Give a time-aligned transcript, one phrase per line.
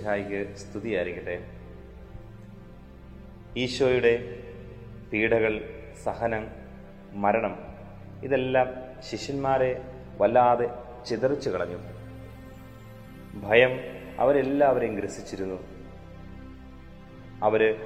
[0.00, 1.44] മിശിഹായിക്ക് സ്തുതിയായിരിക്കട്ടെ.
[3.56, 4.42] ഈശോയുടെ
[5.12, 6.46] പീഡകൾ സഹനം
[7.12, 7.58] മരണം
[8.22, 8.66] ഇതെല്ലാം
[9.02, 9.82] ശിഷ്യന്മാരെ
[10.20, 10.70] വല്ലാതെ
[11.06, 11.76] ചിതറിച്ചു കളഞ്ഞു.
[13.34, 13.80] ഭയം
[14.18, 15.58] അവരെല്ലാവരെയും ഗ്രസിച്ചിരുന്നു.
[17.42, 17.76] അവർ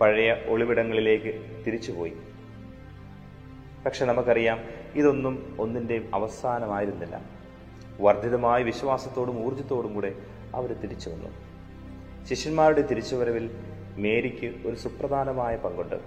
[0.00, 2.16] പഴയ ഒളിവിടങ്ങളിലേക്ക് തിരിച്ചുപോയി.
[3.86, 4.60] പക്ഷെ നമുക്കറിയാം
[4.94, 7.20] ഇതൊന്നും ഒന്നിന്റെയും അവസാനമായിരുന്നില്ല.
[8.00, 10.14] വർദ്ധിതമായ വിശ്വാസത്തോടും ഊർജത്തോടും കൂടെ
[10.54, 11.57] അവർ തിരിച്ചു വന്നു.
[12.26, 13.50] ശിഷ്യന്മാരുടെ തിരിച്ചുവരവിൽ
[13.96, 16.00] മേരിക്ക് ഒരു സുപ്രധാനമായ പങ്കുണ്ട്.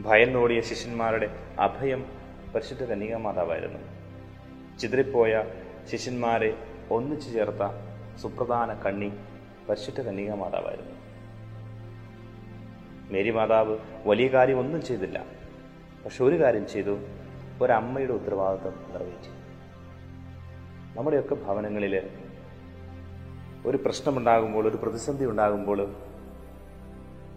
[0.00, 2.06] ഭയന്നോടിയ ശിഷ്യന്മാരുടെ അഭയം
[2.54, 3.78] പരിശുദ്ധ കന്യകാമാതാവായിരുന്നു.
[4.78, 5.44] ചിതറിപ്പോയ
[5.92, 6.58] ശിഷ്യന്മാരെ
[6.90, 7.62] ഒന്നിച്ചു ചേർത്ത
[8.18, 9.12] സുപ്രധാന കണ്ണി
[9.68, 10.92] പരിശുദ്ധ കന്യകാമാതാവായിരുന്നു.
[13.10, 15.26] മേരി മാതാവ് വലിയ കാര്യം ഒന്നും ചെയ്തില്ല.
[16.04, 16.98] പക്ഷെ ഒരു കാര്യം ചെയ്തു
[17.62, 19.36] ഒരമ്മയുടെ ഉത്തരവാദിത്വം നിറവേറ്റി.
[20.98, 22.10] നമ്മുടെയൊക്കെ ഭവനങ്ങളിൽ
[23.66, 25.78] ഒരു പ്രശ്നമുണ്ടാകുമ്പോൾ ഒരു പ്രതിസന്ധി ഉണ്ടാകുമ്പോൾ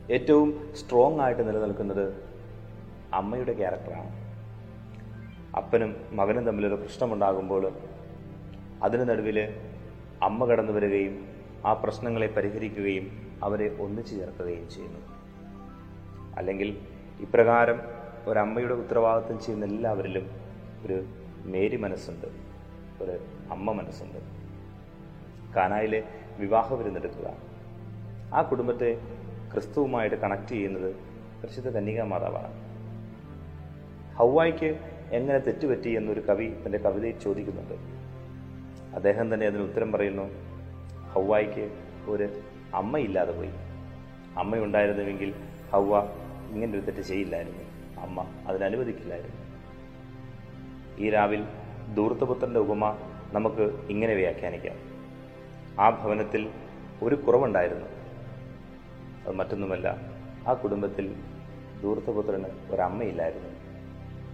[0.09, 2.05] ഏറ്റവും സ്ട്രോങ് ആയിട്ട് നിലനിൽക്കുന്നത്
[3.13, 4.11] അമ്മയുടെ ക്യാരക്ടറാണ്
[5.57, 7.63] അപ്പനും മകനും തമ്മിലൊരു പ്രശ്നമുണ്ടാകുമ്പോൾ
[8.83, 9.37] അതിന് നടുവിൽ
[10.23, 11.27] അമ്മ കടന്നു വരികയും
[11.65, 13.05] ആ പ്രശ്നങ്ങളെ പരിഹരിക്കുകയും
[13.43, 15.01] അവരെ ഒന്നിച്ചു ചേർക്കുകയും ചെയ്യുന്നു.
[16.37, 16.69] അല്ലെങ്കിൽ
[17.19, 17.79] ഇപ്രകാരം
[18.27, 20.25] ഒരമ്മയുടെ ഉത്തരവാദിത്വം ചെയ്യുന്ന എല്ലാവരിലും
[20.85, 20.97] ഒരു
[21.45, 22.27] മേരി മനസ്സുണ്ട്
[23.03, 23.15] ഒരു
[23.51, 24.38] അമ്മ മനസ്സുണ്ട്.
[25.55, 26.03] കാനായിലെ
[26.37, 27.37] വിവാഹ വിരുന്നെടുക്കുക
[28.33, 29.01] ആ കുടുംബത്തെ
[29.53, 30.95] ക്രിസ്തുവുമായിട്ട് കണക്ട് ചെയ്യുന്നത്
[31.43, 32.69] പരിശുദ്ധ കന്യകാ മാതാവാണ്.
[34.15, 34.79] ഹൗവായിക്ക്
[35.11, 37.73] എങ്ങനെ തെറ്റുപറ്റി എന്നൊരു കവി തന്റെ കവിതയിൽ ചോദിക്കുന്നുണ്ട്.
[38.95, 40.29] അദ്ദേഹം തന്നെ അതിന് ഉത്തരം പറയുന്നു
[41.13, 42.41] ഹൗവായിക്ക് ഒരു
[42.73, 43.49] അമ്മയില്ലാതെ പോയി.
[44.37, 45.33] അമ്മയുണ്ടായിരുന്നുവെങ്കിൽ
[45.71, 45.99] ഹൗവ
[46.51, 47.63] ഇങ്ങനെ ഒരു തെറ്റ് ചെയ്യില്ലായിരുന്നു.
[48.01, 49.49] അമ്മ അതിനനുവദിക്കില്ലായിരുന്നു
[50.99, 51.45] ഈ രാവിൽ
[51.93, 52.97] ദൂർത്തപുത്രന്റെ ഉപമ
[53.33, 54.88] നമുക്ക് ഇങ്ങനെ വ്യാഖ്യാനിക്കാം.
[55.79, 56.49] ആ ഭവനത്തിൽ
[57.03, 57.85] ഒരു കുറവുണ്ടായിരുന്നു.
[59.25, 59.97] അത് മറ്റൊന്നുമല്ല
[60.47, 61.15] ആ കുടുംബത്തിൽ
[61.81, 63.49] ദൂർത്തപുത്രന് ഒരമ്മയില്ലായിരുന്നു.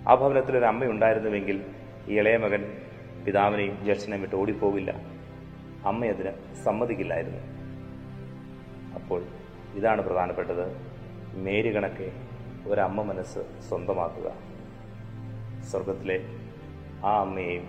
[0.09, 1.66] ആ ഭവനത്തിൽ ഒരു അമ്മ ഉണ്ടായിരുന്നുവെങ്കിൽ
[2.07, 2.78] ഈ ഇളയ മകൻ
[3.25, 4.91] പിതാവിനെയും ജ്യേഷ്ഠനെയും വിട്ട് ഓടിപ്പോവില്ല.
[5.85, 7.39] അമ്മ അതിന് സമ്മതിക്കില്ലായിരുന്നു.
[8.95, 9.23] അപ്പോൾ
[9.75, 10.81] ഇതാണ് പ്രധാനപ്പെട്ടത്.
[11.35, 12.11] മേരി കണക്കെ
[12.67, 13.39] ഒരമ്മ മനസ്സ്
[13.69, 14.31] സ്വന്തമാക്കുക.
[15.63, 16.19] സ്വർഗത്തിലെ
[17.05, 17.67] ആ അമ്മയെയും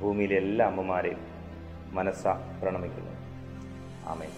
[0.00, 1.31] ഭൂമിയിലെ എല്ലാ അമ്മമാരെയും
[1.94, 2.26] മനസ്സ
[2.60, 3.14] പ്രണമിക്കുന്നു.
[4.10, 4.28] ആമേ